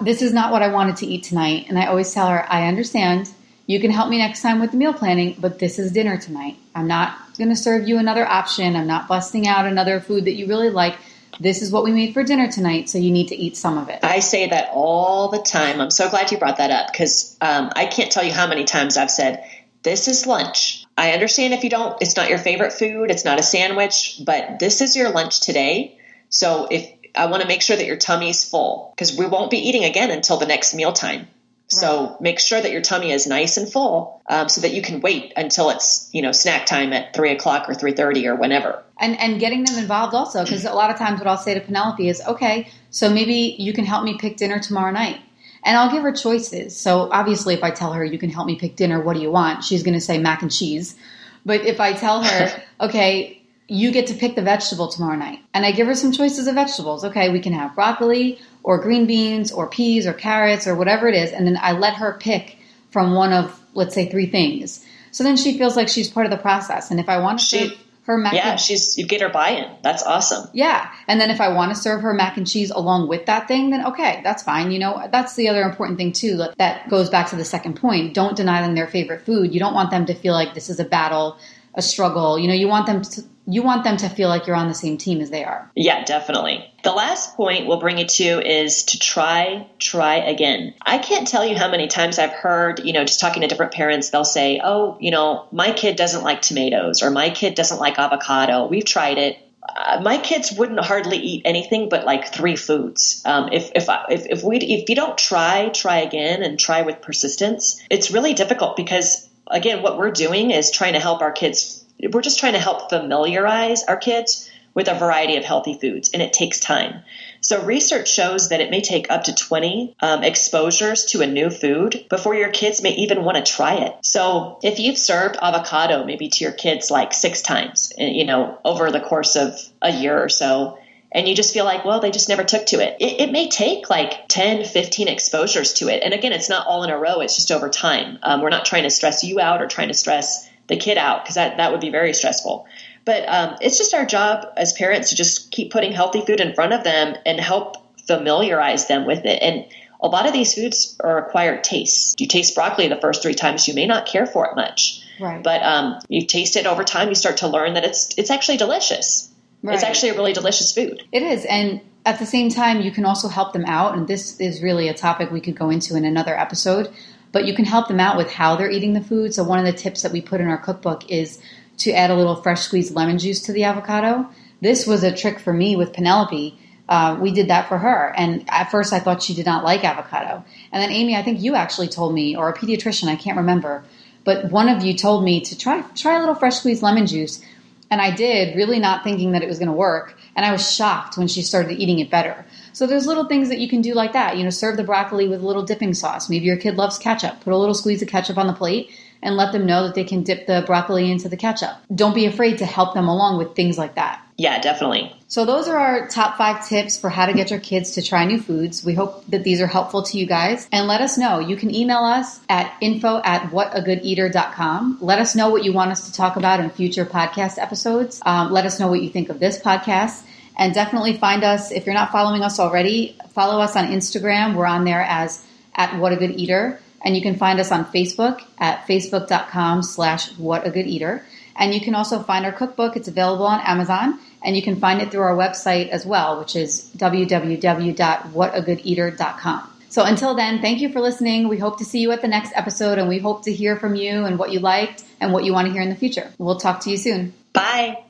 this 0.00 0.22
is 0.22 0.32
not 0.32 0.52
what 0.52 0.62
I 0.62 0.68
wanted 0.68 0.96
to 0.98 1.06
eat 1.06 1.24
tonight. 1.24 1.66
And 1.68 1.78
I 1.78 1.86
always 1.86 2.12
tell 2.12 2.28
her, 2.28 2.50
I 2.50 2.66
understand. 2.66 3.30
You 3.66 3.80
can 3.80 3.90
help 3.90 4.08
me 4.08 4.18
next 4.18 4.40
time 4.40 4.60
with 4.60 4.70
the 4.70 4.76
meal 4.76 4.94
planning, 4.94 5.36
but 5.38 5.58
this 5.58 5.78
is 5.78 5.92
dinner 5.92 6.16
tonight. 6.16 6.56
I'm 6.74 6.88
not 6.88 7.16
going 7.36 7.50
to 7.50 7.56
serve 7.56 7.86
you 7.86 7.98
another 7.98 8.26
option. 8.26 8.76
I'm 8.76 8.86
not 8.86 9.08
busting 9.08 9.46
out 9.46 9.66
another 9.66 10.00
food 10.00 10.24
that 10.24 10.32
you 10.32 10.46
really 10.46 10.70
like. 10.70 10.96
This 11.40 11.62
is 11.62 11.70
what 11.70 11.84
we 11.84 11.92
made 11.92 12.14
for 12.14 12.24
dinner 12.24 12.50
tonight, 12.50 12.88
so 12.88 12.98
you 12.98 13.10
need 13.10 13.28
to 13.28 13.36
eat 13.36 13.56
some 13.56 13.78
of 13.78 13.88
it. 13.88 14.00
I 14.02 14.20
say 14.20 14.48
that 14.48 14.70
all 14.72 15.28
the 15.28 15.38
time. 15.38 15.80
I'm 15.80 15.90
so 15.90 16.08
glad 16.08 16.32
you 16.32 16.38
brought 16.38 16.56
that 16.56 16.70
up 16.70 16.90
because 16.90 17.36
um, 17.40 17.70
I 17.76 17.86
can't 17.86 18.10
tell 18.10 18.24
you 18.24 18.32
how 18.32 18.46
many 18.46 18.64
times 18.64 18.96
I've 18.96 19.10
said, 19.10 19.44
This 19.82 20.08
is 20.08 20.26
lunch. 20.26 20.84
I 20.96 21.12
understand 21.12 21.54
if 21.54 21.62
you 21.62 21.70
don't, 21.70 22.00
it's 22.00 22.16
not 22.16 22.28
your 22.28 22.38
favorite 22.38 22.72
food, 22.72 23.10
it's 23.10 23.24
not 23.24 23.38
a 23.38 23.42
sandwich, 23.42 24.20
but 24.24 24.58
this 24.58 24.80
is 24.80 24.96
your 24.96 25.10
lunch 25.10 25.40
today. 25.40 25.98
So 26.28 26.66
if 26.70 26.90
I 27.14 27.26
want 27.26 27.42
to 27.42 27.48
make 27.48 27.62
sure 27.62 27.76
that 27.76 27.86
your 27.86 27.96
tummy's 27.96 28.44
full 28.44 28.92
because 28.94 29.16
we 29.16 29.26
won't 29.26 29.50
be 29.50 29.58
eating 29.58 29.84
again 29.84 30.10
until 30.10 30.36
the 30.36 30.46
next 30.46 30.74
mealtime. 30.74 31.28
So 31.70 32.16
make 32.18 32.40
sure 32.40 32.58
that 32.58 32.72
your 32.72 32.80
tummy 32.80 33.12
is 33.12 33.26
nice 33.26 33.58
and 33.58 33.70
full, 33.70 34.22
um, 34.26 34.48
so 34.48 34.62
that 34.62 34.72
you 34.72 34.80
can 34.80 35.00
wait 35.00 35.34
until 35.36 35.68
it's 35.68 36.08
you 36.12 36.22
know 36.22 36.32
snack 36.32 36.64
time 36.64 36.94
at 36.94 37.14
three 37.14 37.30
o'clock 37.30 37.68
or 37.68 37.74
three 37.74 37.92
thirty 37.92 38.26
or 38.26 38.34
whenever. 38.34 38.82
And 38.96 39.20
and 39.20 39.38
getting 39.38 39.64
them 39.64 39.78
involved 39.78 40.14
also 40.14 40.44
because 40.44 40.64
a 40.64 40.72
lot 40.72 40.90
of 40.90 40.96
times 40.96 41.20
what 41.20 41.28
I'll 41.28 41.36
say 41.36 41.54
to 41.54 41.60
Penelope 41.60 42.08
is, 42.08 42.22
okay, 42.26 42.68
so 42.90 43.10
maybe 43.10 43.54
you 43.58 43.74
can 43.74 43.84
help 43.84 44.02
me 44.02 44.16
pick 44.18 44.38
dinner 44.38 44.58
tomorrow 44.58 44.90
night. 44.90 45.20
And 45.62 45.76
I'll 45.76 45.90
give 45.90 46.02
her 46.02 46.12
choices. 46.12 46.80
So 46.80 47.10
obviously, 47.12 47.52
if 47.52 47.62
I 47.62 47.70
tell 47.70 47.92
her 47.92 48.04
you 48.04 48.18
can 48.18 48.30
help 48.30 48.46
me 48.46 48.56
pick 48.56 48.76
dinner, 48.76 49.00
what 49.02 49.14
do 49.14 49.20
you 49.20 49.30
want? 49.30 49.62
She's 49.62 49.82
going 49.82 49.94
to 49.94 50.00
say 50.00 50.16
mac 50.16 50.40
and 50.40 50.50
cheese. 50.50 50.96
But 51.44 51.62
if 51.62 51.80
I 51.80 51.92
tell 51.92 52.22
her, 52.22 52.62
okay, 52.80 53.37
you 53.68 53.90
get 53.92 54.06
to 54.08 54.14
pick 54.14 54.34
the 54.34 54.42
vegetable 54.42 54.88
tomorrow 54.88 55.16
night, 55.16 55.40
and 55.54 55.64
I 55.66 55.72
give 55.72 55.86
her 55.86 55.94
some 55.94 56.10
choices 56.12 56.46
of 56.46 56.54
vegetables. 56.54 57.04
Okay, 57.04 57.28
we 57.30 57.40
can 57.40 57.52
have 57.52 57.74
broccoli 57.74 58.38
or 58.62 58.78
green 58.78 59.06
beans 59.06 59.52
or 59.52 59.68
peas 59.68 60.06
or 60.06 60.12
carrots 60.14 60.66
or 60.66 60.74
whatever 60.74 61.06
it 61.08 61.14
is, 61.14 61.32
and 61.32 61.46
then 61.46 61.58
I 61.60 61.72
let 61.72 61.94
her 61.94 62.16
pick 62.18 62.56
from 62.90 63.14
one 63.14 63.32
of 63.32 63.60
let's 63.74 63.94
say 63.94 64.08
three 64.08 64.26
things. 64.26 64.84
So 65.12 65.22
then 65.24 65.36
she 65.36 65.56
feels 65.58 65.76
like 65.76 65.88
she's 65.88 66.10
part 66.10 66.26
of 66.26 66.30
the 66.30 66.38
process. 66.38 66.90
And 66.90 66.98
if 66.98 67.08
I 67.08 67.18
want 67.18 67.38
to 67.40 67.44
She- 67.44 67.68
serve 67.68 67.78
her 68.04 68.16
mac, 68.18 68.32
Yeah, 68.32 68.52
and, 68.52 68.60
she's 68.60 68.96
you 68.96 69.06
get 69.06 69.20
her 69.20 69.28
buy-in. 69.28 69.66
That's 69.82 70.02
awesome. 70.02 70.48
yeah, 70.54 70.88
and 71.06 71.20
then 71.20 71.30
if 71.30 71.40
I 71.42 71.48
want 71.52 71.74
to 71.74 71.80
serve 71.80 72.00
her 72.00 72.14
mac 72.14 72.38
and 72.38 72.46
cheese 72.46 72.70
along 72.70 73.06
with 73.08 73.26
that 73.26 73.46
thing, 73.48 73.68
then 73.70 73.84
okay, 73.84 74.20
that's 74.24 74.42
fine. 74.42 74.70
You 74.70 74.78
know, 74.78 75.06
that's 75.12 75.36
the 75.36 75.48
other 75.50 75.60
important 75.62 75.98
thing 75.98 76.12
too. 76.12 76.38
that- 76.38 76.56
That 76.56 76.88
goes 76.88 77.10
back 77.10 77.28
to 77.30 77.36
the 77.36 77.44
second 77.44 77.74
point. 77.74 78.14
Don't 78.14 78.34
deny 78.36 78.62
them 78.62 78.74
their 78.74 78.86
favorite 78.86 79.20
food. 79.22 79.52
You 79.52 79.60
don't 79.60 79.74
want 79.74 79.90
them 79.90 80.06
to 80.06 80.14
feel 80.14 80.32
like 80.32 80.54
this 80.54 80.70
is 80.70 80.80
a 80.80 80.84
battle, 80.84 81.36
a 81.78 81.82
struggle. 81.82 82.38
You 82.38 82.48
know, 82.48 82.54
you 82.54 82.68
want 82.68 82.86
them 82.86 83.02
to 83.02 83.22
you 83.50 83.62
want 83.62 83.82
them 83.82 83.96
to 83.96 84.10
feel 84.10 84.28
like 84.28 84.46
you're 84.46 84.56
on 84.56 84.68
the 84.68 84.74
same 84.74 84.98
team 84.98 85.22
as 85.22 85.30
they 85.30 85.42
are. 85.42 85.70
Yeah, 85.74 86.04
definitely. 86.04 86.70
The 86.84 86.92
last 86.92 87.34
point 87.34 87.66
we'll 87.66 87.80
bring 87.80 87.96
you 87.96 88.04
to 88.04 88.46
is 88.46 88.82
to 88.84 88.98
try, 88.98 89.66
try 89.78 90.16
again. 90.16 90.74
I 90.82 90.98
can't 90.98 91.26
tell 91.26 91.46
you 91.46 91.56
how 91.56 91.70
many 91.70 91.86
times 91.86 92.18
I've 92.18 92.32
heard, 92.32 92.80
you 92.84 92.92
know, 92.92 93.04
just 93.04 93.20
talking 93.20 93.40
to 93.40 93.48
different 93.48 93.72
parents, 93.72 94.10
they'll 94.10 94.26
say, 94.26 94.60
oh, 94.62 94.98
you 95.00 95.10
know, 95.10 95.48
my 95.50 95.72
kid 95.72 95.96
doesn't 95.96 96.22
like 96.22 96.42
tomatoes 96.42 97.02
or 97.02 97.10
my 97.10 97.30
kid 97.30 97.54
doesn't 97.54 97.78
like 97.78 97.98
avocado. 97.98 98.66
We've 98.66 98.84
tried 98.84 99.16
it. 99.16 99.38
Uh, 99.66 100.00
my 100.02 100.18
kids 100.18 100.52
wouldn't 100.52 100.80
hardly 100.80 101.16
eat 101.16 101.42
anything 101.46 101.88
but 101.88 102.04
like 102.04 102.32
three 102.32 102.56
foods. 102.56 103.22
Um, 103.24 103.48
if 103.52 103.70
if, 103.74 103.88
I, 103.88 104.06
if 104.10 104.26
if 104.26 104.42
we 104.42 104.58
if 104.58 104.88
you 104.88 104.94
don't 104.94 105.16
try, 105.16 105.68
try 105.70 105.98
again 106.00 106.42
and 106.42 106.58
try 106.58 106.82
with 106.82 107.00
persistence, 107.02 107.82
it's 107.90 108.10
really 108.10 108.34
difficult 108.34 108.76
because 108.76 109.27
again, 109.50 109.82
what 109.82 109.98
we're 109.98 110.10
doing 110.10 110.50
is 110.50 110.70
trying 110.70 110.94
to 110.94 111.00
help 111.00 111.22
our 111.22 111.32
kids. 111.32 111.84
We're 112.00 112.22
just 112.22 112.38
trying 112.38 112.52
to 112.52 112.58
help 112.58 112.90
familiarize 112.90 113.84
our 113.84 113.96
kids 113.96 114.50
with 114.74 114.88
a 114.88 114.94
variety 114.94 115.36
of 115.36 115.44
healthy 115.44 115.74
foods, 115.74 116.10
and 116.12 116.22
it 116.22 116.32
takes 116.32 116.60
time. 116.60 117.02
So, 117.40 117.62
research 117.62 118.08
shows 118.08 118.50
that 118.50 118.60
it 118.60 118.70
may 118.70 118.80
take 118.80 119.10
up 119.10 119.24
to 119.24 119.34
20 119.34 119.96
um, 120.00 120.22
exposures 120.22 121.06
to 121.06 121.22
a 121.22 121.26
new 121.26 121.50
food 121.50 122.06
before 122.08 122.34
your 122.34 122.50
kids 122.50 122.82
may 122.82 122.94
even 122.94 123.24
want 123.24 123.44
to 123.44 123.52
try 123.52 123.74
it. 123.74 123.94
So, 124.02 124.58
if 124.62 124.78
you've 124.78 124.98
served 124.98 125.36
avocado 125.40 126.04
maybe 126.04 126.28
to 126.28 126.44
your 126.44 126.52
kids 126.52 126.90
like 126.90 127.12
six 127.12 127.42
times, 127.42 127.92
eh, 127.98 128.06
you 128.06 128.24
know, 128.24 128.58
over 128.64 128.90
the 128.90 129.00
course 129.00 129.36
of 129.36 129.58
a 129.82 129.90
year 129.90 130.16
or 130.16 130.28
so, 130.28 130.78
and 131.10 131.28
you 131.28 131.34
just 131.34 131.54
feel 131.54 131.64
like, 131.64 131.84
well, 131.84 132.00
they 132.00 132.10
just 132.10 132.28
never 132.28 132.44
took 132.44 132.66
to 132.66 132.80
it. 132.80 132.96
it. 133.00 133.20
It 133.20 133.32
may 133.32 133.48
take 133.48 133.88
like 133.88 134.28
10, 134.28 134.64
15 134.64 135.08
exposures 135.08 135.74
to 135.74 135.88
it. 135.88 136.02
And 136.02 136.12
again, 136.12 136.32
it's 136.32 136.48
not 136.48 136.66
all 136.66 136.84
in 136.84 136.90
a 136.90 136.98
row, 136.98 137.20
it's 137.20 137.36
just 137.36 137.50
over 137.50 137.68
time. 137.68 138.18
Um, 138.22 138.42
we're 138.42 138.50
not 138.50 138.66
trying 138.66 138.82
to 138.82 138.90
stress 138.90 139.24
you 139.24 139.40
out 139.40 139.62
or 139.62 139.66
trying 139.66 139.88
to 139.88 139.94
stress 139.94 140.48
the 140.66 140.76
kid 140.76 140.98
out 140.98 141.24
because 141.24 141.36
that, 141.36 141.56
that 141.56 141.72
would 141.72 141.80
be 141.80 141.90
very 141.90 142.12
stressful. 142.12 142.66
But 143.04 143.26
um, 143.26 143.56
it's 143.62 143.78
just 143.78 143.94
our 143.94 144.04
job 144.04 144.46
as 144.56 144.74
parents 144.74 145.10
to 145.10 145.16
just 145.16 145.50
keep 145.50 145.72
putting 145.72 145.92
healthy 145.92 146.20
food 146.26 146.40
in 146.40 146.54
front 146.54 146.74
of 146.74 146.84
them 146.84 147.16
and 147.24 147.40
help 147.40 147.76
familiarize 148.06 148.86
them 148.86 149.06
with 149.06 149.24
it. 149.24 149.42
And 149.42 149.66
a 150.00 150.08
lot 150.08 150.26
of 150.26 150.32
these 150.32 150.54
foods 150.54 150.96
are 151.00 151.18
acquired 151.18 151.64
tastes. 151.64 152.14
You 152.18 152.26
taste 152.26 152.54
broccoli 152.54 152.88
the 152.88 153.00
first 153.00 153.22
three 153.22 153.34
times, 153.34 153.66
you 153.66 153.74
may 153.74 153.86
not 153.86 154.06
care 154.06 154.26
for 154.26 154.46
it 154.46 154.56
much. 154.56 155.02
Right. 155.18 155.42
But 155.42 155.62
um, 155.62 155.98
you 156.08 156.26
taste 156.26 156.56
it 156.56 156.66
over 156.66 156.84
time, 156.84 157.08
you 157.08 157.14
start 157.14 157.38
to 157.38 157.48
learn 157.48 157.74
that 157.74 157.84
it's 157.84 158.16
it's 158.16 158.30
actually 158.30 158.58
delicious. 158.58 159.27
Right. 159.62 159.74
It's 159.74 159.82
actually 159.82 160.10
a 160.10 160.14
really 160.14 160.32
delicious 160.32 160.72
food. 160.72 161.02
It 161.12 161.22
is. 161.22 161.44
And 161.44 161.80
at 162.06 162.18
the 162.18 162.26
same 162.26 162.48
time, 162.48 162.80
you 162.80 162.90
can 162.90 163.04
also 163.04 163.28
help 163.28 163.52
them 163.52 163.64
out. 163.66 163.96
And 163.96 164.06
this 164.06 164.40
is 164.40 164.62
really 164.62 164.88
a 164.88 164.94
topic 164.94 165.30
we 165.30 165.40
could 165.40 165.56
go 165.56 165.70
into 165.70 165.96
in 165.96 166.04
another 166.04 166.38
episode. 166.38 166.92
But 167.32 167.44
you 167.44 167.54
can 167.54 167.64
help 167.64 167.88
them 167.88 168.00
out 168.00 168.16
with 168.16 168.30
how 168.30 168.56
they're 168.56 168.70
eating 168.70 168.94
the 168.94 169.02
food. 169.02 169.34
So, 169.34 169.44
one 169.44 169.58
of 169.58 169.66
the 169.66 169.78
tips 169.78 170.02
that 170.02 170.12
we 170.12 170.22
put 170.22 170.40
in 170.40 170.48
our 170.48 170.56
cookbook 170.56 171.10
is 171.10 171.38
to 171.78 171.92
add 171.92 172.10
a 172.10 172.14
little 172.14 172.36
fresh 172.36 172.62
squeezed 172.62 172.94
lemon 172.94 173.18
juice 173.18 173.42
to 173.42 173.52
the 173.52 173.64
avocado. 173.64 174.26
This 174.60 174.86
was 174.86 175.02
a 175.02 175.14
trick 175.14 175.38
for 175.38 175.52
me 175.52 175.76
with 175.76 175.92
Penelope. 175.92 176.58
Uh, 176.88 177.18
we 177.20 177.32
did 177.32 177.48
that 177.48 177.68
for 177.68 177.76
her. 177.76 178.14
And 178.16 178.44
at 178.48 178.70
first, 178.70 178.92
I 178.94 178.98
thought 178.98 179.22
she 179.22 179.34
did 179.34 179.44
not 179.44 179.62
like 179.62 179.84
avocado. 179.84 180.42
And 180.72 180.82
then, 180.82 180.90
Amy, 180.90 181.14
I 181.16 181.22
think 181.22 181.42
you 181.42 181.54
actually 181.54 181.88
told 181.88 182.14
me, 182.14 182.34
or 182.34 182.48
a 182.48 182.54
pediatrician, 182.56 183.08
I 183.08 183.16
can't 183.16 183.36
remember, 183.36 183.84
but 184.24 184.50
one 184.50 184.68
of 184.68 184.82
you 184.82 184.94
told 184.94 185.24
me 185.24 185.40
to 185.42 185.56
try 185.56 185.82
try 185.94 186.16
a 186.16 186.20
little 186.20 186.34
fresh 186.34 186.56
squeezed 186.56 186.82
lemon 186.82 187.06
juice. 187.06 187.42
And 187.90 188.00
I 188.00 188.14
did, 188.14 188.56
really 188.56 188.78
not 188.78 189.02
thinking 189.02 189.32
that 189.32 189.42
it 189.42 189.48
was 189.48 189.58
going 189.58 189.68
to 189.68 189.74
work. 189.74 190.14
And 190.36 190.44
I 190.44 190.52
was 190.52 190.74
shocked 190.74 191.16
when 191.16 191.26
she 191.26 191.42
started 191.42 191.78
eating 191.78 191.98
it 192.00 192.10
better. 192.10 192.44
So 192.72 192.86
there's 192.86 193.06
little 193.06 193.26
things 193.26 193.48
that 193.48 193.58
you 193.58 193.68
can 193.68 193.80
do 193.80 193.94
like 193.94 194.12
that. 194.12 194.36
You 194.36 194.44
know, 194.44 194.50
serve 194.50 194.76
the 194.76 194.84
broccoli 194.84 195.26
with 195.26 195.42
a 195.42 195.46
little 195.46 195.64
dipping 195.64 195.94
sauce. 195.94 196.28
Maybe 196.28 196.44
your 196.44 196.58
kid 196.58 196.76
loves 196.76 196.98
ketchup. 196.98 197.40
Put 197.40 197.52
a 197.52 197.56
little 197.56 197.74
squeeze 197.74 198.02
of 198.02 198.08
ketchup 198.08 198.36
on 198.36 198.46
the 198.46 198.52
plate 198.52 198.90
and 199.22 199.36
let 199.36 199.52
them 199.52 199.66
know 199.66 199.84
that 199.84 199.94
they 199.94 200.04
can 200.04 200.22
dip 200.22 200.46
the 200.46 200.62
broccoli 200.66 201.10
into 201.10 201.28
the 201.28 201.36
ketchup. 201.36 201.76
Don't 201.94 202.14
be 202.14 202.26
afraid 202.26 202.58
to 202.58 202.66
help 202.66 202.94
them 202.94 203.08
along 203.08 203.38
with 203.38 203.56
things 203.56 203.78
like 203.78 203.94
that. 203.96 204.24
Yeah, 204.36 204.60
definitely. 204.60 205.17
So 205.30 205.44
those 205.44 205.68
are 205.68 205.76
our 205.76 206.08
top 206.08 206.38
five 206.38 206.66
tips 206.66 206.98
for 206.98 207.10
how 207.10 207.26
to 207.26 207.34
get 207.34 207.50
your 207.50 207.60
kids 207.60 207.92
to 207.92 208.02
try 208.02 208.24
new 208.24 208.40
foods. 208.40 208.82
We 208.82 208.94
hope 208.94 209.26
that 209.26 209.44
these 209.44 209.60
are 209.60 209.66
helpful 209.66 210.02
to 210.04 210.16
you 210.18 210.24
guys. 210.24 210.66
And 210.72 210.88
let 210.88 211.02
us 211.02 211.18
know. 211.18 211.38
You 211.38 211.54
can 211.54 211.72
email 211.72 211.98
us 211.98 212.40
at 212.48 212.74
info 212.80 213.20
at 213.22 213.50
whatagoodeater.com. 213.50 214.98
Let 215.02 215.18
us 215.18 215.36
know 215.36 215.50
what 215.50 215.64
you 215.64 215.74
want 215.74 215.90
us 215.90 216.06
to 216.06 216.14
talk 216.14 216.36
about 216.36 216.60
in 216.60 216.70
future 216.70 217.04
podcast 217.04 217.58
episodes. 217.58 218.22
Um, 218.24 218.50
let 218.52 218.64
us 218.64 218.80
know 218.80 218.88
what 218.88 219.02
you 219.02 219.10
think 219.10 219.28
of 219.28 219.38
this 219.38 219.60
podcast. 219.60 220.22
And 220.56 220.72
definitely 220.72 221.18
find 221.18 221.44
us, 221.44 221.72
if 221.72 221.84
you're 221.84 221.94
not 221.94 222.10
following 222.10 222.42
us 222.42 222.58
already, 222.58 223.14
follow 223.34 223.60
us 223.60 223.76
on 223.76 223.84
Instagram. 223.88 224.56
We're 224.56 224.64
on 224.64 224.84
there 224.84 225.02
as 225.02 225.44
at 225.74 225.98
What 225.98 226.14
a 226.14 226.16
Good 226.16 226.32
Eater. 226.32 226.80
And 227.04 227.14
you 227.14 227.20
can 227.20 227.36
find 227.36 227.60
us 227.60 227.70
on 227.70 227.84
Facebook 227.84 228.42
at 228.56 228.86
facebook.com 228.86 229.82
slash 229.82 230.32
What 230.38 230.66
a 230.66 230.70
Good 230.70 230.86
Eater. 230.86 231.22
And 231.54 231.74
you 231.74 231.82
can 231.82 231.94
also 231.94 232.22
find 232.22 232.46
our 232.46 232.52
cookbook. 232.52 232.96
It's 232.96 233.08
available 233.08 233.46
on 233.46 233.60
Amazon. 233.60 234.18
And 234.44 234.56
you 234.56 234.62
can 234.62 234.76
find 234.76 235.02
it 235.02 235.10
through 235.10 235.22
our 235.22 235.36
website 235.36 235.88
as 235.88 236.06
well, 236.06 236.38
which 236.38 236.54
is 236.56 236.90
www.whatagoodeater.com. 236.96 239.72
So 239.90 240.04
until 240.04 240.34
then, 240.34 240.60
thank 240.60 240.80
you 240.80 240.92
for 240.92 241.00
listening. 241.00 241.48
We 241.48 241.58
hope 241.58 241.78
to 241.78 241.84
see 241.84 242.00
you 242.00 242.12
at 242.12 242.20
the 242.20 242.28
next 242.28 242.52
episode, 242.54 242.98
and 242.98 243.08
we 243.08 243.18
hope 243.18 243.44
to 243.44 243.52
hear 243.52 243.76
from 243.76 243.94
you 243.94 244.26
and 244.26 244.38
what 244.38 244.52
you 244.52 244.60
liked 244.60 245.04
and 245.20 245.32
what 245.32 245.44
you 245.44 245.52
want 245.52 245.66
to 245.66 245.72
hear 245.72 245.82
in 245.82 245.88
the 245.88 245.96
future. 245.96 246.30
We'll 246.38 246.60
talk 246.60 246.80
to 246.80 246.90
you 246.90 246.98
soon. 246.98 247.32
Bye. 247.52 248.07